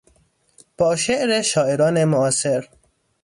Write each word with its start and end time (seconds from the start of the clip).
با 0.77 0.95
شعر 0.95 1.41
شاعران 1.41 2.03
معاصر 2.03 2.69